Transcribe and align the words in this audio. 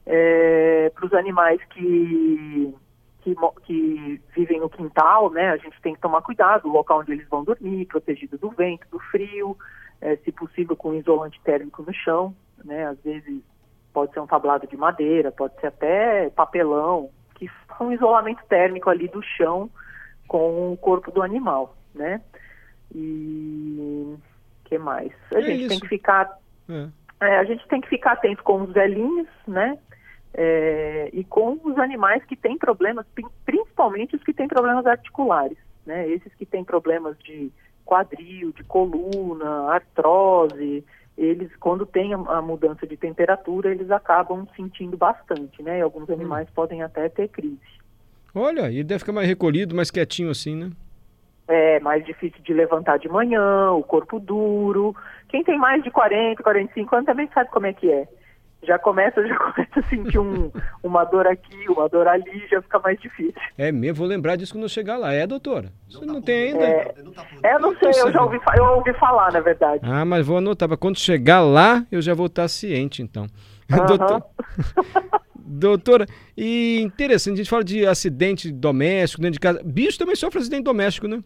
É, 0.05 0.91
Para 0.95 1.07
os 1.07 1.15
animais 1.15 1.63
que 1.71 2.75
que, 3.23 3.35
que 3.65 4.21
vivem 4.35 4.61
no 4.61 4.69
quintal, 4.69 5.31
né, 5.31 5.51
a 5.51 5.57
gente 5.57 5.81
tem 5.81 5.95
que 5.95 6.01
tomar 6.01 6.23
cuidado, 6.23 6.69
o 6.69 6.73
local 6.73 7.01
onde 7.01 7.13
eles 7.13 7.29
vão 7.29 7.45
dormir, 7.45 7.87
protegido 7.87 8.37
do 8.37 8.51
vento, 8.51 8.87
do 8.91 8.99
frio, 8.99 9.57
é, 10.01 10.17
se 10.17 10.33
possível 10.33 10.77
com 10.77 10.95
isolante 10.95 11.41
térmico 11.43 11.83
no 11.83 11.95
chão, 11.95 12.35
né, 12.65 12.87
às 12.87 12.99
vezes 13.01 13.43
pode 13.93 14.13
ser 14.13 14.21
um 14.21 14.27
tablado 14.27 14.67
de 14.67 14.77
madeira, 14.77 15.31
pode 15.31 15.59
ser 15.61 15.69
até 15.69 16.31
papelão, 16.31 17.11
que 17.35 17.49
faz 17.69 17.81
um 17.81 17.93
isolamento 17.93 18.43
térmico 18.49 18.91
ali 18.91 19.09
do 19.09 19.23
chão 19.23 19.71
com 20.27 20.73
o 20.73 20.77
corpo 20.77 21.11
do 21.11 21.23
animal, 21.23 21.77
né. 21.95 22.21
E 22.95 24.15
que 24.65 24.77
mais? 24.79 25.13
A 25.35 25.39
é 25.39 25.43
gente 25.43 25.61
isso. 25.61 25.69
tem 25.69 25.81
que 25.81 25.89
ficar 25.89 26.39
é. 26.69 26.89
É, 27.23 27.39
a 27.39 27.45
gente 27.45 27.67
tem 27.69 27.81
que 27.81 27.89
ficar 27.89 28.13
atento 28.13 28.43
com 28.43 28.63
os 28.63 28.73
velhinhos, 28.73 29.29
né? 29.47 29.79
É, 30.35 31.11
e 31.13 31.25
com 31.25 31.59
os 31.63 31.79
animais 31.79 32.25
que 32.25 32.37
têm 32.37 32.57
problemas, 32.57 33.07
principalmente 33.45 34.17
os 34.17 34.23
que 34.23 34.33
têm 34.33 34.49
problemas 34.49 34.87
articulares, 34.87 35.59
né? 35.85 36.09
Esses 36.09 36.33
que 36.35 36.47
têm 36.47 36.65
problemas 36.65 37.19
de 37.19 37.53
quadril, 37.85 38.53
de 38.53 38.65
coluna, 38.65 39.71
artrose, 39.73 40.85
eles 41.19 41.55
quando 41.57 41.85
tem 41.85 42.15
a, 42.15 42.41
mudança 42.41 42.87
de 42.87 42.97
temperatura, 42.97 43.71
eles 43.71 43.91
acabam 43.91 44.47
sentindo 44.57 44.97
bastante, 44.97 45.63
né? 45.63 45.79
E 45.79 45.83
alguns 45.83 46.09
hum. 46.09 46.15
animais 46.15 46.49
hum. 46.49 46.53
podem 46.55 46.83
até 46.83 47.09
ter 47.09 47.29
crise. 47.29 47.61
Olha, 48.35 48.71
e 48.71 48.83
deve 48.83 49.01
ficar 49.01 49.13
mais 49.13 49.29
recolhido, 49.29 49.75
mais 49.75 49.91
quietinho 49.91 50.31
assim, 50.31 50.57
né? 50.57 50.71
É 51.47 51.79
mais 51.81 52.03
difícil 52.07 52.41
de 52.43 52.55
levantar 52.55 52.99
de 52.99 53.09
manhã, 53.09 53.73
o 53.73 53.83
corpo 53.83 54.19
duro. 54.19 54.97
Quem 55.29 55.45
tem 55.45 55.59
mais 55.59 55.83
de 55.83 55.91
40, 55.91 56.43
45 56.43 56.95
anos 56.95 57.07
também 57.07 57.29
sabe 57.35 57.51
como 57.51 57.67
é 57.67 57.75
que 57.75 57.91
é 57.91 58.09
já 58.63 58.79
começa, 58.79 59.27
já 59.27 59.37
começa 59.39 59.81
a 59.81 59.83
sentir 59.85 60.19
um, 60.19 60.51
uma 60.83 61.05
dor 61.05 61.27
aqui, 61.27 61.69
uma 61.69 61.89
dor 61.89 62.07
ali, 62.07 62.47
já 62.51 62.61
fica 62.63 62.79
mais 62.79 62.99
difícil. 63.01 63.35
É 63.59 63.73
mesmo, 63.73 63.97
vou 63.97 64.07
lembrar 64.07 64.37
disso 64.37 64.53
quando 64.55 64.65
eu 64.65 64.69
chegar 64.69 64.97
lá. 64.97 65.13
É, 65.13 65.27
doutora? 65.27 65.73
Você 65.89 66.05
não, 66.05 66.15
não 66.15 66.23
tem 66.23 66.53
ainda? 66.53 66.65
É, 66.65 66.95
é, 67.43 67.55
eu 67.55 67.61
não 67.61 67.77
sei, 67.77 67.91
eu 67.91 68.13
já 68.13 68.23
ouvi, 68.23 68.39
eu 68.57 68.65
ouvi 68.65 68.93
falar, 68.95 69.33
na 69.33 69.41
verdade. 69.41 69.81
Ah, 69.85 70.05
mas 70.05 70.27
vou 70.27 70.39
anotar, 70.39 70.69
para 70.69 70.77
quando 70.77 70.99
chegar 70.99 71.41
lá, 71.41 71.85
eu 71.91 72.01
já 72.01 72.15
vou 72.15 72.27
estar 72.27 72.49
ciente, 72.49 73.03
então. 73.03 73.27
Uhum. 73.73 73.87
Doutor... 73.87 74.23
doutora, 75.35 76.07
e 76.37 76.81
interessante, 76.83 77.35
a 77.35 77.37
gente 77.39 77.49
fala 77.49 77.65
de 77.65 77.87
acidente 77.87 78.53
doméstico 78.53 79.23
dentro 79.23 79.35
de 79.35 79.41
casa. 79.41 79.63
Bicho 79.65 79.99
também 79.99 80.15
sofre 80.15 80.41
acidente 80.41 80.65
doméstico, 80.65 81.09
né? 81.09 81.23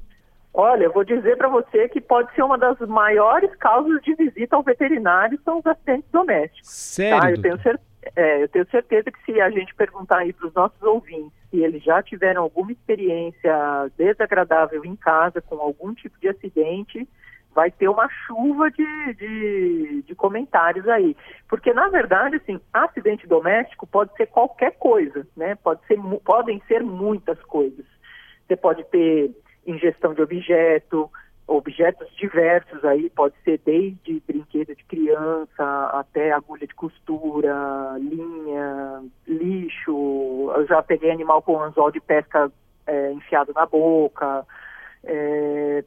Olha, 0.59 0.85
eu 0.85 0.93
vou 0.93 1.05
dizer 1.05 1.37
para 1.37 1.49
você 1.49 1.87
que 1.87 2.01
pode 2.01 2.35
ser 2.35 2.43
uma 2.43 2.57
das 2.57 2.79
maiores 2.81 3.55
causas 3.57 4.01
de 4.01 4.15
visita 4.15 4.57
ao 4.57 4.63
veterinário 4.63 5.39
são 5.45 5.59
os 5.59 5.67
acidentes 5.67 6.11
domésticos. 6.11 6.67
Sério? 6.67 7.21
Tá? 7.21 7.31
Eu, 7.31 7.43
tenho 7.43 7.61
cer 7.61 7.81
é, 8.17 8.43
eu 8.43 8.49
tenho 8.49 8.67
certeza 8.71 9.11
que 9.11 9.23
se 9.25 9.39
a 9.39 9.51
gente 9.51 9.75
perguntar 9.75 10.21
aí 10.21 10.33
para 10.33 10.47
os 10.47 10.55
nossos 10.55 10.81
ouvintes 10.83 11.37
se 11.51 11.59
eles 11.59 11.83
já 11.83 12.03
tiveram 12.03 12.43
alguma 12.43 12.73
experiência 12.73 13.53
desagradável 13.99 14.83
em 14.83 14.97
casa 14.97 15.43
com 15.43 15.57
algum 15.57 15.93
tipo 15.93 16.19
de 16.19 16.29
acidente, 16.29 17.07
vai 17.55 17.71
ter 17.71 17.89
uma 17.89 18.09
chuva 18.27 18.71
de, 18.71 19.15
de, 19.15 20.03
de 20.07 20.15
comentários 20.15 20.89
aí. 20.89 21.15
Porque, 21.51 21.75
na 21.75 21.89
verdade, 21.89 22.37
assim, 22.37 22.59
acidente 22.73 23.27
doméstico 23.27 23.87
pode 23.87 24.15
ser 24.17 24.27
qualquer 24.29 24.73
coisa, 24.79 25.27
né? 25.37 25.55
Pode 25.57 25.85
ser, 25.87 25.99
podem 26.25 26.63
ser 26.67 26.83
muitas 26.83 27.39
coisas. 27.43 27.85
Você 28.47 28.57
pode 28.57 28.85
ter 28.85 29.35
ingestão 29.67 30.15
de 30.15 30.23
objeto, 30.23 31.11
objetos 31.47 32.09
diversos 32.17 32.85
aí, 32.85 33.11
pode 33.11 33.35
ser 33.45 33.61
desde 33.65 34.23
brinquedo 34.27 34.75
de 34.75 34.85
criança 34.85 35.91
até 35.93 36.33
agulha 36.33 36.67
de 36.67 36.75
costura, 36.75 37.97
linha, 37.99 39.05
lixo. 39.27 40.53
Eu 40.57 40.67
já 40.67 40.83
peguei 40.83 41.11
animal 41.11 41.43
com 41.43 41.61
anzol 41.61 41.91
de 41.91 42.01
pesca 42.01 42.51
é, 42.87 43.13
enfiado 43.13 43.53
na 43.55 43.67
boca. 43.67 44.45
É, 45.05 45.85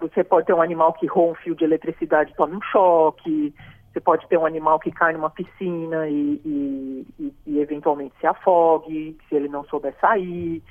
você 0.00 0.24
pode 0.24 0.46
ter 0.46 0.54
um 0.54 0.62
animal 0.62 0.92
que 0.94 1.06
roa 1.06 1.32
um 1.32 1.34
fio 1.34 1.54
de 1.54 1.64
eletricidade 1.64 2.32
e 2.32 2.34
toma 2.34 2.56
um 2.56 2.62
choque. 2.62 3.54
Você 3.92 4.00
pode 4.00 4.26
ter 4.28 4.38
um 4.38 4.46
animal 4.46 4.78
que 4.78 4.90
cai 4.90 5.12
numa 5.12 5.30
piscina 5.30 6.08
e, 6.08 6.40
e, 6.44 7.06
e, 7.18 7.34
e 7.46 7.60
eventualmente 7.60 8.14
se 8.20 8.26
afogue, 8.26 9.18
se 9.28 9.34
ele 9.34 9.48
não 9.48 9.64
souber 9.64 9.94
sair. 10.00 10.62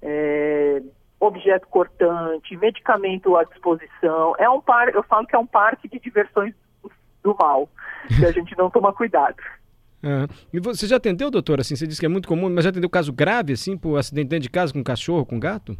É, 0.00 0.82
objeto 1.20 1.66
cortante, 1.68 2.56
medicamento 2.56 3.36
à 3.36 3.44
disposição. 3.44 4.34
É 4.38 4.48
um 4.48 4.60
par, 4.60 4.88
eu 4.94 5.02
falo 5.02 5.26
que 5.26 5.34
é 5.34 5.38
um 5.38 5.46
parque 5.46 5.88
de 5.88 5.98
diversões 5.98 6.54
do 7.22 7.36
mal, 7.38 7.68
se 8.08 8.24
a 8.24 8.32
gente 8.32 8.56
não 8.56 8.70
tomar 8.70 8.92
cuidado. 8.92 9.36
É. 10.00 10.28
E 10.52 10.60
você 10.60 10.86
já 10.86 10.94
atendeu, 10.94 11.28
doutor? 11.28 11.58
Assim, 11.58 11.74
você 11.74 11.84
disse 11.84 11.98
que 11.98 12.06
é 12.06 12.08
muito 12.08 12.28
comum, 12.28 12.48
mas 12.48 12.62
já 12.62 12.70
atendeu 12.70 12.88
caso 12.88 13.12
grave, 13.12 13.54
assim, 13.54 13.76
por 13.76 13.98
acidente 13.98 14.28
dentro 14.28 14.44
de 14.44 14.48
casa 14.48 14.72
com 14.72 14.80
cachorro, 14.80 15.26
com 15.26 15.40
gato? 15.40 15.76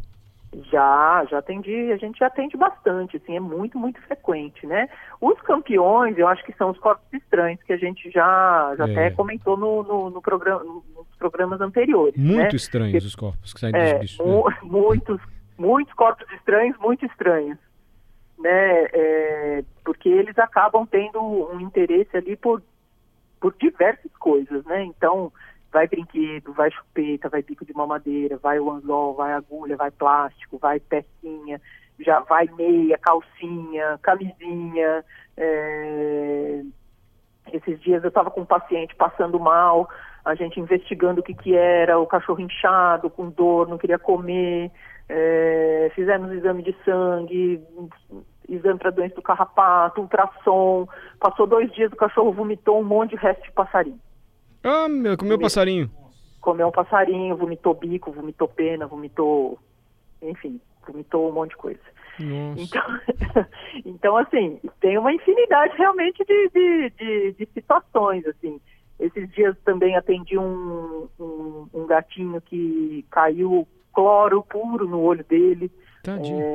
Já, 0.71 1.25
já 1.29 1.37
atendi, 1.37 1.91
a 1.91 1.97
gente 1.97 2.17
já 2.17 2.25
atende 2.25 2.57
bastante, 2.57 3.17
assim, 3.17 3.35
é 3.35 3.39
muito, 3.39 3.77
muito 3.77 4.01
frequente, 4.01 4.65
né? 4.65 4.89
Os 5.21 5.39
campeões, 5.41 6.17
eu 6.17 6.27
acho 6.27 6.43
que 6.43 6.51
são 6.53 6.71
os 6.71 6.79
corpos 6.79 7.05
estranhos, 7.13 7.61
que 7.61 7.71
a 7.71 7.77
gente 7.77 8.09
já, 8.09 8.73
já 8.75 8.87
é. 8.87 8.91
até 8.91 9.11
comentou 9.11 9.55
no, 9.55 9.83
no, 9.83 10.09
no 10.09 10.21
programa, 10.21 10.63
nos 10.63 10.83
programas 11.19 11.61
anteriores. 11.61 12.15
Muito 12.17 12.39
né? 12.41 12.55
estranhos 12.55 13.05
os 13.05 13.15
corpos 13.15 13.53
que 13.53 13.59
saem 13.59 13.75
é, 13.75 13.91
dos 13.91 14.01
bichos. 14.01 14.25
Mu 14.25 14.49
né? 14.49 14.57
Muitos, 14.63 15.21
muitos 15.55 15.93
corpos 15.93 16.25
estranhos, 16.33 16.75
muito 16.79 17.05
estranhos. 17.05 17.59
Né? 18.39 18.87
É, 18.91 19.63
porque 19.83 20.09
eles 20.09 20.37
acabam 20.39 20.87
tendo 20.87 21.21
um 21.21 21.59
interesse 21.59 22.17
ali 22.17 22.35
por, 22.35 22.63
por 23.39 23.53
diversas 23.59 24.11
coisas, 24.17 24.65
né? 24.65 24.83
Então, 24.85 25.31
vai 25.71 25.87
brinquedo, 25.87 26.53
vai 26.53 26.71
chupeta, 26.71 27.29
vai 27.29 27.43
bico 27.43 27.65
de 27.65 27.73
mamadeira, 27.73 28.37
vai 28.37 28.59
o 28.59 28.71
anzol, 28.71 29.13
vai 29.13 29.33
agulha, 29.33 29.77
vai 29.77 29.91
plástico, 29.91 30.57
vai 30.57 30.79
pecinha, 30.79 31.61
já 31.99 32.19
vai 32.21 32.47
meia, 32.57 32.97
calcinha, 32.97 33.99
camisinha. 34.01 35.03
É... 35.37 36.61
Esses 37.51 37.79
dias 37.81 38.03
eu 38.03 38.09
estava 38.09 38.29
com 38.29 38.41
um 38.41 38.45
paciente 38.45 38.95
passando 38.95 39.39
mal, 39.39 39.89
a 40.23 40.35
gente 40.35 40.59
investigando 40.59 41.21
o 41.21 41.23
que, 41.23 41.33
que 41.33 41.55
era, 41.55 41.99
o 41.99 42.05
cachorro 42.05 42.39
inchado, 42.39 43.09
com 43.09 43.29
dor, 43.29 43.67
não 43.67 43.77
queria 43.77 43.99
comer, 43.99 44.71
é... 45.07 45.91
fizemos 45.95 46.31
exame 46.31 46.63
de 46.63 46.75
sangue, 46.83 47.63
exame 48.47 48.79
para 48.79 48.91
doença 48.91 49.15
do 49.15 49.21
carrapato, 49.21 50.01
ultrassom. 50.01 50.87
Passou 51.19 51.45
dois 51.45 51.71
dias, 51.73 51.91
o 51.91 51.95
cachorro 51.95 52.31
vomitou 52.31 52.79
um 52.79 52.83
monte 52.83 53.11
de 53.11 53.17
resto 53.17 53.43
de 53.43 53.51
passarinho. 53.51 53.99
Ah, 54.63 54.87
meu, 54.89 55.17
comeu 55.17 55.37
Comi- 55.37 55.43
passarinho. 55.45 55.91
Comeu 56.41 56.67
um 56.67 56.71
passarinho, 56.71 57.35
vomitou 57.35 57.73
bico, 57.73 58.11
vomitou 58.11 58.47
pena, 58.47 58.87
vomitou, 58.87 59.59
enfim, 60.21 60.59
vomitou 60.87 61.29
um 61.29 61.33
monte 61.33 61.51
de 61.51 61.57
coisa. 61.57 61.79
Nossa. 62.19 62.61
Então, 62.61 63.45
então 63.85 64.17
assim, 64.17 64.59
tem 64.79 64.97
uma 64.97 65.13
infinidade 65.13 65.75
realmente 65.77 66.23
de, 66.25 66.49
de, 66.49 66.89
de, 66.97 67.31
de 67.33 67.45
situações, 67.53 68.25
assim. 68.25 68.59
Esses 68.99 69.29
dias 69.31 69.55
também 69.63 69.95
atendi 69.95 70.37
um, 70.37 71.07
um, 71.19 71.67
um 71.73 71.85
gatinho 71.85 72.41
que 72.41 73.05
caiu 73.09 73.65
cloro 73.93 74.43
puro 74.43 74.85
no 74.87 75.01
olho 75.01 75.23
dele. 75.23 75.71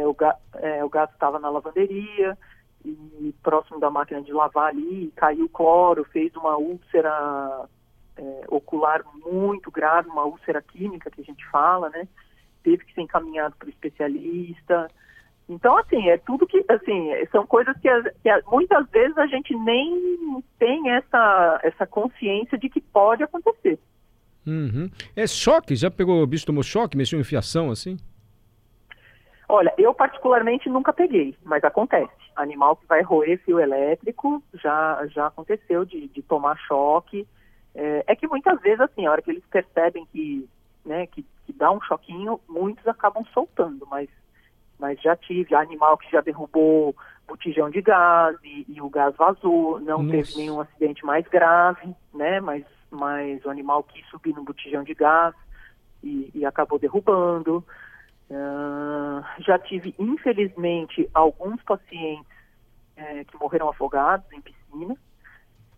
É, 0.01 0.07
o, 0.07 0.13
ga- 0.15 0.37
é, 0.57 0.85
o 0.85 0.89
gato 0.91 1.13
estava 1.15 1.39
na 1.39 1.49
lavanderia 1.51 2.37
e 2.85 3.35
próximo 3.43 3.81
da 3.81 3.91
máquina 3.91 4.21
de 4.21 4.31
lavar 4.33 4.69
ali, 4.69 5.11
caiu 5.17 5.49
cloro, 5.49 6.05
fez 6.05 6.35
uma 6.37 6.57
úlcera 6.59 7.67
é, 8.17 8.45
ocular 8.49 9.03
muito 9.25 9.71
grave, 9.71 10.09
uma 10.09 10.25
úlcera 10.25 10.63
química 10.63 11.11
que 11.11 11.21
a 11.21 11.25
gente 11.25 11.45
fala, 11.51 11.91
né? 11.91 12.07
Teve 12.63 12.85
que 12.85 12.95
ser 12.95 13.03
encaminhado 13.03 13.55
para 13.57 13.67
o 13.67 13.71
especialista. 13.71 14.89
Então, 15.49 15.77
assim, 15.77 16.09
é 16.09 16.17
tudo 16.17 16.47
que, 16.47 16.65
assim, 16.69 17.11
são 17.31 17.47
coisas 17.47 17.77
que, 17.79 17.89
que 18.23 18.31
muitas 18.47 18.89
vezes 18.89 19.17
a 19.19 19.27
gente 19.27 19.55
nem 19.55 20.43
tem 20.59 20.91
essa, 20.91 21.61
essa 21.63 21.87
consciência 21.87 22.57
de 22.57 22.69
que 22.69 22.81
pode 22.81 23.23
acontecer. 23.23 23.79
Uhum. 24.47 24.91
É 25.15 25.27
choque? 25.27 25.77
Já 25.77 25.91
pegou 25.91 26.23
o 26.23 26.27
bicho, 26.27 26.47
tomou 26.47 26.63
choque, 26.63 26.97
mexeu 26.97 27.19
em 27.19 27.25
fiação 27.25 27.71
assim? 27.71 27.99
Olha, 29.49 29.73
eu 29.77 29.93
particularmente 29.93 30.69
nunca 30.69 30.93
peguei, 30.93 31.37
mas 31.45 31.63
acontece. 31.65 32.13
Animal 32.35 32.77
que 32.77 32.87
vai 32.87 33.03
roer 33.03 33.39
fio 33.45 33.61
elétrico 33.61 34.43
já, 34.55 35.07
já 35.09 35.27
aconteceu 35.27 35.85
de, 35.85 36.09
de 36.09 36.23
tomar 36.23 36.57
choque. 36.67 37.27
É, 37.75 38.05
é 38.07 38.17
que 38.17 38.27
muitas 38.27 38.61
vezes, 38.61 38.81
assim, 38.81 39.07
a 39.07 39.11
hora 39.11 39.23
que 39.23 39.31
eles 39.31 39.45
percebem 39.51 40.07
que, 40.07 40.49
né, 40.85 41.07
que, 41.07 41.25
que 41.45 41.53
dá 41.53 41.71
um 41.71 41.81
choquinho, 41.81 42.41
muitos 42.49 42.87
acabam 42.87 43.25
soltando, 43.33 43.87
mas, 43.91 44.09
mas 44.79 45.01
já 45.01 45.17
tive 45.17 45.55
animal 45.55 45.99
que 45.99 46.11
já 46.11 46.21
derrubou 46.21 46.95
botijão 47.27 47.71
de 47.71 47.81
gás 47.81 48.37
e, 48.45 48.67
e 48.69 48.81
o 48.81 48.89
gás 48.89 49.15
vazou, 49.17 49.81
não 49.81 50.03
Nossa. 50.03 50.17
teve 50.17 50.37
nenhum 50.37 50.61
acidente 50.61 51.05
mais 51.05 51.27
grave, 51.27 51.95
né, 52.13 52.41
mas, 52.41 52.65
mas 52.91 53.45
o 53.45 53.51
animal 53.51 53.83
quis 53.83 54.07
subir 54.09 54.35
no 54.35 54.45
botijão 54.45 54.85
de 54.85 54.95
gás 54.95 55.35
e, 56.03 56.31
e 56.35 56.45
acabou 56.45 56.79
derrubando. 56.79 57.65
Ah, 58.31 59.35
já 59.39 59.59
tive, 59.59 59.95
infelizmente, 59.99 61.09
alguns 61.13 61.63
pacientes 61.63 62.27
eh, 62.97 63.25
que 63.25 63.37
morreram 63.39 63.69
afogados 63.69 64.31
em 64.33 64.41
piscina. 64.41 64.97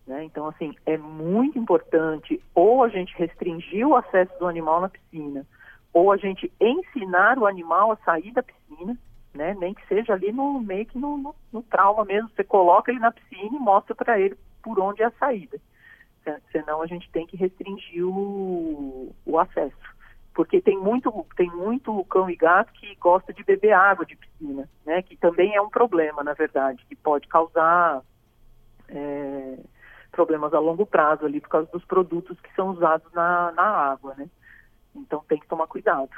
Né? 0.07 0.25
Então, 0.25 0.47
assim, 0.47 0.75
é 0.87 0.97
muito 0.97 1.59
importante 1.59 2.41
ou 2.55 2.85
a 2.85 2.89
gente 2.89 3.17
restringir 3.17 3.87
o 3.87 3.97
acesso 3.97 4.33
do 4.39 4.47
animal 4.47 4.81
na 4.81 4.89
piscina, 4.89 5.45
ou 5.93 6.13
a 6.13 6.17
gente 6.17 6.53
ensinar 6.61 7.39
o 7.39 7.47
animal 7.47 7.91
a 7.91 7.97
sair 7.97 8.33
da 8.33 8.43
piscina, 8.43 8.97
né? 9.35 9.55
nem 9.59 9.75
que 9.75 9.87
seja 9.89 10.13
ali 10.13 10.31
no 10.33 10.61
meio 10.61 10.87
que 10.87 10.99
no, 10.99 11.19
no, 11.19 11.35
no 11.53 11.63
trauma 11.63 12.05
mesmo. 12.05 12.31
Você 12.31 12.45
coloca 12.45 12.91
ele 12.91 13.01
na 13.01 13.11
piscina 13.11 13.57
e 13.57 13.61
mostra 13.61 13.95
para 13.95 14.19
ele 14.21 14.37
por 14.63 14.79
onde 14.79 15.03
é 15.03 15.07
a 15.07 15.13
saída. 15.13 15.59
Se- 16.23 16.43
Senão 16.53 16.83
a 16.83 16.87
gente 16.87 17.11
tem 17.11 17.27
que 17.27 17.37
restringir 17.37 18.07
o, 18.07 19.13
o 19.25 19.39
acesso 19.39 19.97
porque 20.37 20.61
tem 20.61 20.79
muito 20.79 21.11
tem 21.35 21.51
muito 21.51 22.05
cão 22.05 22.29
e 22.29 22.37
gato 22.37 22.71
que 22.75 22.95
gosta 22.97 23.33
de 23.33 23.43
beber 23.43 23.73
água 23.73 24.05
de 24.05 24.15
piscina, 24.15 24.69
né? 24.85 25.01
Que 25.01 25.17
também 25.17 25.57
é 25.57 25.63
um 25.63 25.71
problema, 25.71 26.23
na 26.23 26.35
verdade, 26.35 26.85
que 26.87 26.95
pode 26.95 27.27
causar 27.27 28.03
é, 28.87 29.59
problemas 30.11 30.53
a 30.55 30.59
longo 30.59 30.87
prazo 30.87 31.27
ali 31.27 31.41
por 31.41 31.49
causa 31.49 31.69
dos 31.73 31.85
produtos 31.85 32.39
que 32.41 32.55
são 32.55 32.71
usados 32.71 33.11
na, 33.13 33.53
na 33.53 33.63
água, 33.63 34.15
né? 34.17 34.29
Então 34.95 35.23
tem 35.29 35.39
que 35.39 35.47
tomar 35.47 35.67
cuidado. 35.67 36.11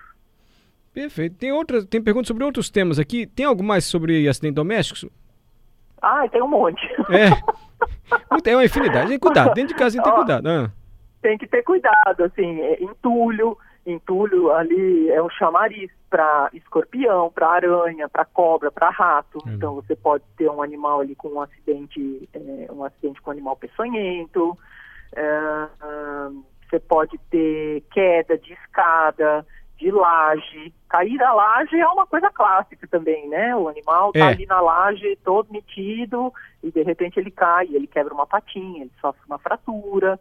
Perfeito. 0.92 1.36
Tem 1.36 1.52
outras, 1.52 1.84
tem 1.84 2.02
perguntas 2.02 2.28
sobre 2.28 2.44
outros 2.44 2.70
temas 2.70 2.98
aqui. 2.98 3.26
Tem 3.26 3.46
algo 3.46 3.62
mais 3.62 3.84
sobre 3.84 4.26
acidente 4.28 4.54
doméstico? 4.54 5.10
Ah, 6.00 6.28
tem 6.28 6.42
um 6.42 6.48
monte. 6.48 6.84
É. 7.10 7.30
Tem 8.42 8.54
uma 8.54 8.64
infinidade. 8.64 9.08
Tem 9.08 9.18
cuidado. 9.18 9.54
Dentro 9.54 9.74
de 9.74 9.78
casa 9.78 9.96
tem 9.96 10.02
que 10.02 10.10
ter 10.10 10.16
cuidado. 10.16 10.48
Ah. 10.48 10.70
tem 11.20 11.38
que 11.38 11.46
ter 11.46 11.62
cuidado, 11.62 12.24
assim, 12.24 12.60
é, 12.60 12.82
entulho, 12.82 13.56
entulho 13.86 14.52
ali 14.52 15.10
é 15.10 15.22
um 15.22 15.30
chamariz 15.30 15.90
para 16.10 16.50
escorpião, 16.52 17.30
para 17.30 17.48
aranha, 17.48 18.08
para 18.08 18.24
cobra, 18.24 18.70
para 18.70 18.90
rato. 18.90 19.38
Hum. 19.46 19.52
Então 19.54 19.74
você 19.74 19.94
pode 19.94 20.24
ter 20.36 20.48
um 20.50 20.62
animal 20.62 21.00
ali 21.00 21.14
com 21.14 21.28
um 21.28 21.40
acidente, 21.40 22.28
é, 22.32 22.72
um 22.72 22.84
acidente 22.84 23.20
com 23.20 23.30
um 23.30 23.32
animal 23.32 23.56
peçonhento. 23.56 24.56
É, 25.14 25.68
você 26.68 26.78
pode 26.80 27.18
ter 27.30 27.82
queda 27.90 28.36
de 28.38 28.52
escada, 28.52 29.46
de 29.76 29.90
laje. 29.90 30.72
Cair 30.88 31.16
da 31.18 31.32
laje 31.32 31.78
é 31.78 31.86
uma 31.86 32.06
coisa 32.06 32.30
clássica 32.30 32.86
também, 32.88 33.28
né? 33.28 33.54
O 33.56 33.68
animal 33.68 34.12
tá 34.12 34.20
É. 34.20 34.22
ali 34.22 34.46
na 34.46 34.60
laje 34.60 35.16
todo 35.24 35.52
metido 35.52 36.32
e 36.62 36.70
de 36.70 36.82
repente 36.82 37.18
ele 37.18 37.30
cai, 37.30 37.68
ele 37.72 37.86
quebra 37.86 38.12
uma 38.12 38.26
patinha, 38.26 38.82
ele 38.82 38.92
sofre 39.00 39.22
uma 39.26 39.38
fratura 39.38 40.18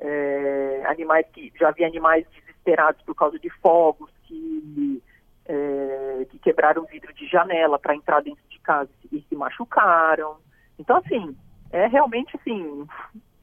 é, 0.00 0.82
animais 0.86 1.26
que 1.32 1.52
já 1.58 1.70
vi 1.70 1.84
animais 1.84 2.26
desesperados 2.68 3.02
por 3.02 3.14
causa 3.14 3.38
de 3.38 3.50
fogos 3.62 4.10
que 4.24 5.02
é, 5.46 6.26
que 6.30 6.38
quebraram 6.38 6.84
vidro 6.84 7.12
de 7.14 7.26
janela 7.26 7.78
para 7.78 7.96
entrar 7.96 8.20
dentro 8.22 8.42
de 8.50 8.58
casa 8.58 8.90
e 9.10 9.24
se 9.26 9.34
machucaram. 9.34 10.36
Então 10.78 10.96
assim 10.98 11.34
é 11.70 11.86
realmente 11.86 12.36
assim 12.36 12.86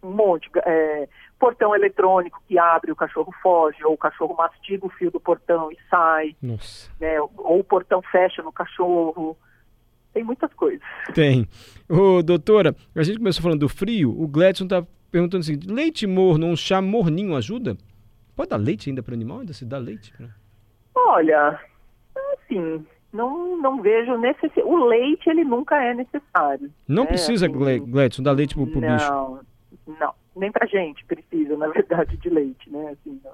um 0.04 0.12
monte. 0.12 0.50
É, 0.66 1.10
portão 1.40 1.76
eletrônico 1.76 2.42
que 2.48 2.60
abre 2.60 2.92
o 2.92 2.96
cachorro 2.96 3.34
foge 3.42 3.84
ou 3.84 3.94
o 3.94 3.98
cachorro 3.98 4.36
mastiga 4.36 4.86
o 4.86 4.90
fio 4.90 5.10
do 5.10 5.20
portão 5.20 5.72
e 5.72 5.78
sai, 5.90 6.36
né? 7.00 7.20
Ou 7.20 7.60
o 7.60 7.64
portão 7.64 8.02
fecha 8.04 8.44
no 8.44 8.52
cachorro. 8.52 9.36
Tem 10.14 10.24
muitas 10.24 10.54
coisas. 10.54 10.86
Tem. 11.14 11.46
Ô, 11.90 12.24
doutora, 12.24 12.74
a 12.96 13.04
gente 13.04 13.18
começou 13.18 13.44
falando 13.44 13.60
do 13.62 13.70
frio. 13.70 14.12
O 14.18 14.28
Gledson 14.28 14.66
tá 14.66 14.86
perguntando 15.12 15.42
o 15.42 15.44
seguinte: 15.44 15.68
leite 15.68 16.08
morno, 16.08 16.46
um 16.46 16.56
chá 16.56 16.82
morninho 16.82 17.36
ajuda? 17.36 17.76
Pode 18.36 18.50
dar 18.50 18.58
leite 18.58 18.90
ainda 18.90 19.02
para 19.04 19.12
o 19.12 19.16
animal? 19.16 19.40
Ainda 19.40 19.54
se 19.54 19.66
dá 19.66 19.78
leite? 19.78 20.14
pra- 20.16 20.28
Olha, 20.96 21.60
assim, 22.34 22.86
não, 23.14 23.58
não 23.58 23.82
vejo 23.82 24.18
necessidade. 24.18 24.62
O 24.68 24.86
leite, 24.86 25.30
ele 25.30 25.44
nunca 25.44 25.76
é 25.82 25.94
necessário. 25.94 26.72
Não 26.88 27.04
É, 27.04 27.08
precisa, 27.08 27.46
assim, 27.46 27.56
Gle- 27.58 27.80
Gledson, 27.80 28.24
dar 28.24 28.32
leite 28.34 28.56
pro, 28.56 28.68
pro 28.68 28.82
bicho. 28.82 29.10
não, 29.12 29.40
não. 30.00 30.14
Nem 30.36 30.52
pra 30.52 30.66
gente 30.68 31.06
precisa, 31.06 31.56
na 31.56 31.68
verdade, 31.70 32.18
de 32.18 32.30
leite, 32.30 32.70
né? 32.70 32.90
Assim, 32.90 33.22
não. 33.24 33.32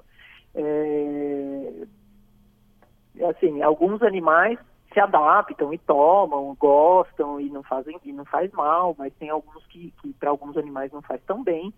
É, 0.54 1.72
assim, 3.28 3.62
alguns 3.62 4.02
animais 4.02 4.58
se 4.92 5.00
adaptam 5.00 5.72
e 5.72 5.78
tomam, 5.78 6.54
gostam 6.60 7.40
e 7.40 7.48
não 7.48 7.62
fazem 7.62 7.98
e 8.04 8.12
não 8.12 8.24
faz 8.26 8.52
mal, 8.52 8.94
mas 8.98 9.12
tem 9.14 9.30
alguns 9.30 9.64
que, 9.66 9.92
que 10.02 10.12
para 10.12 10.30
alguns 10.30 10.56
animais 10.56 10.92
não 10.92 11.00
faz 11.02 11.20
tão 11.26 11.42
bem. 11.42 11.72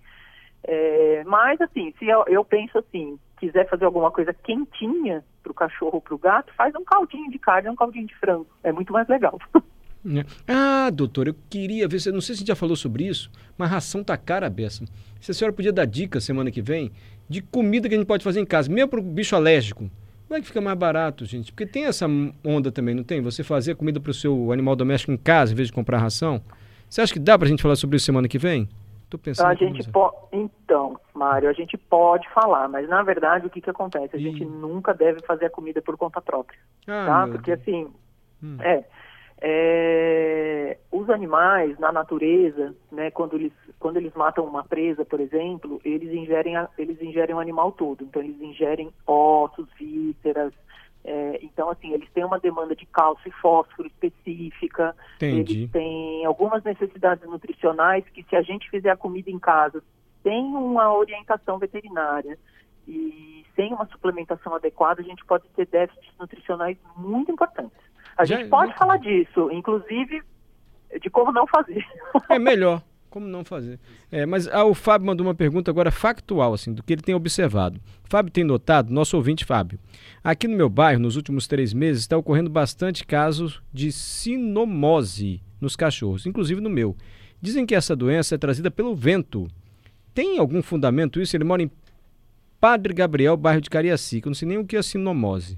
É, 0.66 1.23
mas 1.26 1.61
assim, 1.61 1.92
se 1.99 2.06
eu, 2.06 2.25
eu 2.26 2.44
penso 2.44 2.78
assim, 2.78 3.18
quiser 3.38 3.68
fazer 3.68 3.85
alguma 3.85 4.11
coisa 4.11 4.33
quentinha 4.33 5.23
para 5.42 5.52
o 5.52 5.54
cachorro 5.54 5.97
ou 5.97 6.00
para 6.00 6.14
o 6.14 6.18
gato, 6.18 6.52
faz 6.54 6.75
um 6.75 6.85
caldinho 6.85 7.30
de 7.30 7.38
carne, 7.38 7.68
um 7.68 7.76
caldinho 7.76 8.06
de 8.06 8.14
frango, 8.16 8.47
é 8.62 8.73
muito 8.73 8.92
mais 8.92 9.06
legal. 9.09 9.38
É. 10.06 10.23
Ah, 10.47 10.90
doutor, 10.90 11.28
eu 11.28 11.35
queria 11.49 11.88
ver, 11.88 11.99
não 12.12 12.21
sei 12.21 12.35
se 12.35 12.44
já 12.47 12.54
falou 12.54 12.76
sobre 12.76 13.04
isso, 13.04 13.30
mas 13.56 13.71
ração 13.71 14.04
tá 14.04 14.18
cara 14.18 14.47
a 14.47 14.50
beça. 14.50 14.85
Se 15.18 15.30
a 15.30 15.35
senhora 15.35 15.54
podia 15.54 15.73
dar 15.73 15.87
dicas 15.87 16.25
semana 16.25 16.50
que 16.50 16.61
vem 16.61 16.92
de 17.26 17.40
comida 17.40 17.88
que 17.88 17.94
a 17.94 17.99
gente 17.99 18.06
pode 18.06 18.23
fazer 18.23 18.38
em 18.38 18.44
casa, 18.44 18.71
mesmo 18.71 18.90
para 18.90 19.00
o 19.00 19.02
bicho 19.02 19.35
alérgico. 19.35 19.90
Como 20.28 20.38
é 20.38 20.42
que 20.42 20.47
fica 20.47 20.61
mais 20.61 20.76
barato, 20.76 21.25
gente? 21.25 21.52
Porque 21.52 21.66
tem 21.66 21.87
essa 21.87 22.06
onda 22.44 22.71
também, 22.71 22.94
não 22.94 23.02
tem? 23.02 23.23
Você 23.23 23.42
fazer 23.42 23.76
comida 23.76 23.99
para 23.99 24.11
o 24.11 24.14
seu 24.14 24.52
animal 24.52 24.76
doméstico 24.76 25.11
em 25.11 25.16
casa 25.16 25.52
em 25.52 25.56
vez 25.56 25.68
de 25.68 25.73
comprar 25.73 25.97
ração. 25.97 26.42
Você 26.87 27.00
acha 27.00 27.12
que 27.12 27.18
dá 27.18 27.38
para 27.38 27.47
a 27.47 27.50
gente 27.50 27.62
falar 27.62 27.76
sobre 27.76 27.97
isso 27.97 28.04
semana 28.04 28.28
que 28.28 28.38
vem? 28.38 28.68
Pensando. 29.23 29.46
A 29.46 29.52
aqui, 29.52 29.64
gente 29.66 29.90
pode. 29.90 30.16
Então, 30.32 30.99
Mário, 31.14 31.49
a 31.49 31.52
gente 31.52 31.76
pode 31.78 32.28
falar, 32.30 32.68
mas 32.68 32.88
na 32.88 33.02
verdade 33.02 33.46
o 33.46 33.50
que, 33.50 33.61
que 33.61 33.70
acontece? 33.70 34.16
A 34.16 34.18
Ih. 34.18 34.23
gente 34.25 34.44
nunca 34.44 34.92
deve 34.92 35.20
fazer 35.23 35.46
a 35.46 35.50
comida 35.50 35.80
por 35.80 35.96
conta 35.96 36.20
própria, 36.20 36.58
Ah, 36.88 37.04
tá? 37.06 37.26
Porque 37.28 37.54
Deus. 37.54 37.61
assim, 37.62 37.94
Hum. 38.42 38.56
é, 38.61 38.84
é, 39.40 40.78
os 40.90 41.08
animais 41.11 41.78
na 41.78 41.92
natureza, 41.92 42.75
né, 42.90 43.11
quando 43.11 43.37
eles, 43.37 43.52
quando 43.78 43.96
eles 43.99 44.12
matam 44.14 44.44
uma 44.44 44.64
presa, 44.64 45.04
por 45.04 45.20
exemplo, 45.20 45.80
eles 45.84 46.12
ingerem, 46.12 46.56
a- 46.56 46.68
eles 46.78 47.00
ingerem 47.00 47.34
o 47.34 47.40
animal 47.40 47.70
todo. 47.73 48.04
Então 48.04 48.23
eles 48.23 48.40
ingerem 48.40 48.90
ossos, 49.06 49.68
vísceras. 49.78 50.52
É, 51.04 51.38
então, 51.42 51.68
assim, 51.70 51.92
eles 51.92 52.08
têm 52.12 52.25
uma 52.25 52.38
demanda 52.40 52.75
de 52.75 52.87
cálcio 52.87 53.28
e 53.28 53.32
fósforo 53.32 53.87
específica. 53.88 54.96
Entendi. 55.16 55.58
Eles 55.61 55.70
têm 55.70 56.25
algumas 56.25 56.64
necessidades 56.64 57.28
nutricionais 57.28 58.04
que, 58.08 58.23
se 58.25 58.34
a 58.34 58.42
gente 58.42 58.70
fizer 58.70 58.90
a 58.90 58.96
comida 58.96 59.30
em 59.30 59.38
casa 59.38 59.82
sem 60.23 60.42
uma 60.54 60.92
orientação 60.96 61.58
veterinária 61.58 62.38
e 62.88 63.44
sem 63.54 63.73
uma 63.73 63.87
suplementação 63.87 64.54
adequada, 64.54 65.02
a 65.02 65.04
gente 65.04 65.25
pode 65.26 65.44
ter 65.54 65.66
déficits 65.66 66.11
nutricionais 66.18 66.78
muito 66.96 67.30
importantes. 67.30 67.76
A 68.16 68.25
Já- 68.25 68.37
gente 68.38 68.49
pode 68.49 68.73
já- 68.73 68.78
falar 68.78 68.96
disso, 68.96 69.50
inclusive 69.52 70.23
de 71.00 71.11
como 71.11 71.32
não 71.32 71.46
fazer. 71.46 71.84
É 72.30 72.38
melhor. 72.38 72.80
Como 73.14 73.28
não 73.28 73.44
fazer? 73.44 73.78
É, 74.11 74.26
mas 74.26 74.49
ah, 74.49 74.64
o 74.64 74.75
Fábio 74.75 75.06
mandou 75.06 75.25
uma 75.25 75.37
pergunta 75.37 75.71
agora 75.71 75.92
factual, 75.92 76.52
assim, 76.52 76.75
do 76.75 76.83
que 76.83 76.94
ele 76.94 77.00
tem 77.00 77.14
observado. 77.14 77.80
Fábio 78.02 78.33
tem 78.33 78.42
notado, 78.42 78.92
nosso 78.92 79.16
ouvinte 79.16 79.44
Fábio, 79.44 79.78
aqui 80.25 80.49
no 80.49 80.56
meu 80.56 80.68
bairro, 80.68 81.00
nos 81.00 81.14
últimos 81.14 81.47
três 81.47 81.73
meses, 81.73 82.02
está 82.02 82.16
ocorrendo 82.16 82.50
bastante 82.50 83.06
casos 83.06 83.62
de 83.73 83.92
sinomose 83.92 85.40
nos 85.61 85.76
cachorros, 85.76 86.26
inclusive 86.26 86.61
no 86.61 86.68
meu. 86.68 86.97
Dizem 87.40 87.64
que 87.64 87.76
essa 87.76 87.94
doença 87.94 88.35
é 88.35 88.38
trazida 88.38 88.68
pelo 88.68 88.97
vento. 88.97 89.47
Tem 90.12 90.40
algum 90.40 90.61
fundamento 90.61 91.21
isso? 91.21 91.37
Ele 91.37 91.44
mora 91.44 91.62
em 91.62 91.71
Padre 92.61 92.92
Gabriel, 92.92 93.37
bairro 93.37 93.61
de 93.61 93.71
Cariacica. 93.71 94.28
Não 94.28 94.35
sei 94.35 94.49
nem 94.49 94.59
o 94.59 94.66
que 94.66 94.76
é 94.76 94.83
sinomose. 94.83 95.56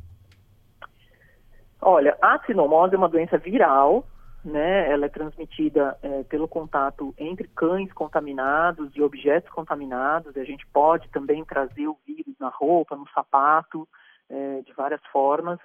Olha, 1.81 2.19
a 2.21 2.39
sinomose 2.41 2.95
é 2.95 2.99
uma 2.99 3.09
doença 3.09 3.39
viral 3.39 4.07
né, 4.47 4.91
ela 4.91 5.07
é 5.07 5.09
transmitida 5.09 5.99
é, 6.03 6.23
pelo 6.25 6.47
contato 6.47 7.13
entre 7.19 7.49
cães 7.49 7.93
contaminados 7.93 8.95
e 8.95 9.03
objetos 9.03 9.51
contaminados. 9.51 10.37
A 10.37 10.45
gente 10.45 10.65
pode 10.69 11.09
também 11.11 11.45
trazer 11.45 11.89
o 11.89 11.99
vírus 12.07 12.35
na 12.39 12.49
roupa, 12.49 12.97
no 12.97 13.09
sapato, 13.11 13.89
é, 14.31 14.63
de 14.63 14.73
várias 14.73 15.05
formas. 15.07 15.59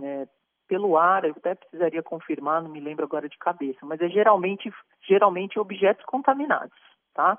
É, 0.00 0.28
pelo 0.68 0.96
ar, 0.96 1.24
eu 1.24 1.34
até 1.36 1.54
precisaria 1.54 2.02
confirmar, 2.02 2.62
não 2.62 2.70
me 2.70 2.78
lembro 2.78 3.04
agora 3.04 3.28
de 3.28 3.38
cabeça, 3.38 3.84
mas 3.84 4.00
é 4.00 4.08
geralmente, 4.08 4.72
geralmente 5.00 5.58
objetos 5.58 6.04
contaminados, 6.04 6.78
tá? 7.14 7.38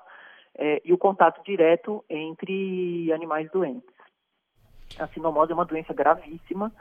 É, 0.54 0.82
e 0.84 0.92
o 0.92 0.98
contato 0.98 1.42
direto 1.44 2.04
entre 2.10 3.10
animais 3.12 3.50
doentes. 3.50 3.88
A 4.98 5.06
sinomose 5.06 5.52
é 5.52 5.54
uma 5.54 5.64
doença 5.64 5.94
gravíssima, 5.94 6.72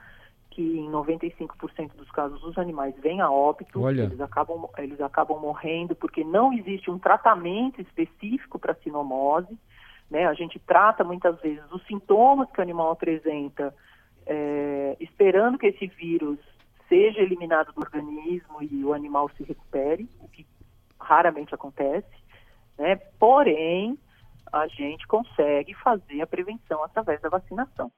que 0.60 0.78
em 0.78 0.92
95% 0.92 1.96
dos 1.96 2.12
casos 2.12 2.44
os 2.44 2.58
animais 2.58 2.94
vêm 2.98 3.22
a 3.22 3.32
óbito, 3.32 3.82
Olha. 3.82 4.04
eles 4.04 4.20
acabam, 4.20 4.68
eles 4.78 5.00
acabam 5.00 5.40
morrendo 5.40 5.96
porque 5.96 6.22
não 6.22 6.52
existe 6.52 6.92
um 6.92 7.00
tratamento 7.00 7.80
específico 7.80 8.60
para 8.60 8.76
sinomose. 8.76 9.58
Né? 10.12 10.28
A 10.28 10.34
gente 10.34 10.60
trata 10.60 11.02
muitas 11.02 11.40
vezes 11.40 11.64
os 11.72 11.82
sintomas 11.88 12.52
que 12.52 12.60
o 12.60 12.62
animal 12.62 12.92
apresenta, 12.92 13.74
é, 14.26 14.98
esperando 15.00 15.58
que 15.58 15.68
esse 15.68 15.88
vírus 15.88 16.38
seja 16.90 17.22
eliminado 17.22 17.72
do 17.72 17.80
organismo 17.80 18.62
e 18.62 18.84
o 18.84 18.94
animal 18.94 19.30
se 19.38 19.44
recupere, 19.44 20.10
o 20.20 20.28
que 20.28 20.46
raramente 21.00 21.56
acontece. 21.56 22.18
Né? 22.78 22.98
Porém, 23.18 23.98
a 24.52 24.68
gente 24.68 25.08
consegue 25.08 25.74
fazer 25.76 26.22
a 26.22 26.28
prevenção 26.28 26.84
através 26.84 27.22
da 27.22 27.30
vacinação. 27.30 27.90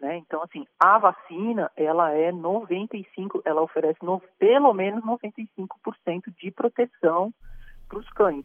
Né? 0.00 0.16
Então, 0.18 0.42
assim, 0.42 0.66
a 0.78 0.98
vacina, 0.98 1.70
ela 1.76 2.12
é 2.12 2.30
95, 2.30 3.42
ela 3.44 3.62
oferece 3.62 3.98
no, 4.02 4.20
pelo 4.38 4.72
menos 4.72 5.04
95% 5.04 6.32
de 6.40 6.50
proteção 6.52 7.32
para 7.88 7.98
os 7.98 8.08
cães. 8.10 8.44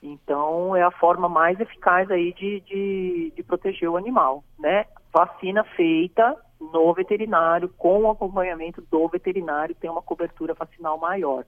Então, 0.00 0.76
é 0.76 0.82
a 0.82 0.92
forma 0.92 1.28
mais 1.28 1.58
eficaz 1.58 2.08
aí 2.10 2.32
de, 2.32 2.60
de, 2.60 3.32
de, 3.34 3.42
proteger 3.42 3.88
o 3.88 3.96
animal, 3.96 4.44
né? 4.58 4.84
Vacina 5.12 5.64
feita 5.64 6.36
no 6.60 6.92
veterinário, 6.94 7.68
com 7.70 8.02
o 8.02 8.10
acompanhamento 8.10 8.80
do 8.90 9.08
veterinário, 9.08 9.74
tem 9.74 9.90
uma 9.90 10.02
cobertura 10.02 10.54
vacinal 10.54 10.98
maior. 10.98 11.44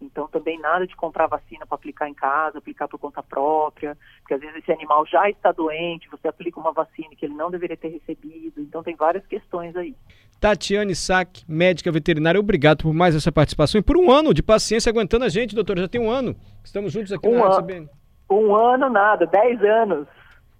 Então, 0.00 0.28
também 0.28 0.58
nada 0.58 0.86
de 0.86 0.94
comprar 0.96 1.26
vacina 1.26 1.66
para 1.66 1.76
aplicar 1.76 2.08
em 2.08 2.14
casa, 2.14 2.58
aplicar 2.58 2.88
por 2.88 2.98
conta 2.98 3.22
própria, 3.22 3.96
porque 4.20 4.34
às 4.34 4.40
vezes 4.40 4.56
esse 4.56 4.72
animal 4.72 5.06
já 5.06 5.30
está 5.30 5.50
doente, 5.52 6.10
você 6.10 6.28
aplica 6.28 6.60
uma 6.60 6.72
vacina 6.72 7.14
que 7.16 7.24
ele 7.24 7.34
não 7.34 7.50
deveria 7.50 7.76
ter 7.76 7.88
recebido. 7.88 8.60
Então, 8.60 8.82
tem 8.82 8.94
várias 8.94 9.26
questões 9.26 9.74
aí. 9.76 9.94
Tatiane 10.40 10.94
Sack, 10.94 11.42
médica 11.48 11.90
veterinária, 11.90 12.38
obrigado 12.38 12.82
por 12.82 12.92
mais 12.92 13.14
essa 13.14 13.32
participação 13.32 13.78
e 13.78 13.82
por 13.82 13.96
um 13.96 14.10
ano 14.10 14.34
de 14.34 14.42
paciência 14.42 14.90
aguentando 14.90 15.24
a 15.24 15.28
gente, 15.28 15.54
doutor. 15.54 15.78
Já 15.78 15.88
tem 15.88 16.00
um 16.00 16.10
ano. 16.10 16.36
Estamos 16.62 16.92
juntos 16.92 17.12
aqui 17.12 17.26
um 17.26 17.38
na 17.38 17.46
ano, 17.46 17.62
CBN. 17.62 17.88
Um 18.30 18.54
ano 18.54 18.90
nada, 18.90 19.26
dez 19.26 19.62
anos. 19.62 20.06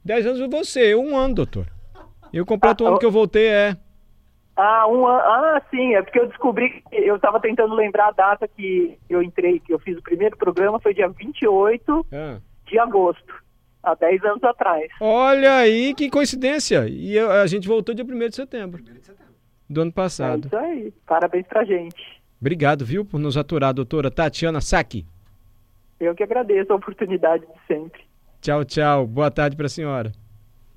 Dez 0.02 0.26
anos 0.26 0.40
você, 0.50 0.94
um 0.94 1.16
ano, 1.16 1.34
doutor. 1.34 1.66
Eu 2.32 2.46
completo 2.46 2.82
ah, 2.82 2.86
o 2.86 2.90
ano 2.90 2.98
que 2.98 3.06
eu 3.06 3.10
voltei, 3.10 3.46
é. 3.46 3.76
Ah, 4.56 4.86
um 4.86 5.06
ano. 5.06 5.20
Ah, 5.20 5.62
sim, 5.70 5.94
é 5.94 6.02
porque 6.02 6.18
eu 6.18 6.28
descobri 6.28 6.70
que 6.70 6.96
eu 6.96 7.16
estava 7.16 7.40
tentando 7.40 7.74
lembrar 7.74 8.08
a 8.08 8.12
data 8.12 8.46
que 8.46 8.98
eu 9.08 9.22
entrei, 9.22 9.58
que 9.58 9.72
eu 9.72 9.78
fiz 9.78 9.98
o 9.98 10.02
primeiro 10.02 10.36
programa, 10.36 10.80
foi 10.80 10.94
dia 10.94 11.08
28 11.08 12.06
ah. 12.12 12.38
de 12.66 12.78
agosto, 12.78 13.34
há 13.82 13.94
10 13.94 14.24
anos 14.24 14.44
atrás. 14.44 14.90
Olha 15.00 15.56
aí, 15.56 15.92
que 15.94 16.08
coincidência! 16.08 16.86
E 16.88 17.16
eu, 17.16 17.30
a 17.30 17.46
gente 17.46 17.66
voltou 17.66 17.94
dia 17.94 18.04
1 18.04 18.28
de 18.28 18.36
setembro. 18.36 18.80
1 18.80 18.84
de 18.84 19.04
setembro. 19.04 19.34
Do 19.68 19.80
ano 19.80 19.92
passado. 19.92 20.44
É 20.44 20.46
isso 20.46 20.56
aí. 20.56 20.94
Parabéns 21.06 21.46
pra 21.46 21.64
gente. 21.64 22.22
Obrigado, 22.40 22.84
viu, 22.84 23.04
por 23.04 23.18
nos 23.18 23.36
aturar, 23.36 23.72
doutora 23.72 24.10
Tatiana 24.10 24.60
Saki. 24.60 25.06
Eu 25.98 26.14
que 26.14 26.22
agradeço 26.22 26.72
a 26.72 26.76
oportunidade 26.76 27.44
de 27.46 27.66
sempre. 27.66 28.02
Tchau, 28.40 28.64
tchau. 28.64 29.06
Boa 29.06 29.30
tarde 29.30 29.56
para 29.56 29.66
a 29.66 29.70
senhora. 29.70 30.12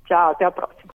Tchau, 0.06 0.30
até 0.30 0.46
a 0.46 0.50
próxima. 0.50 0.78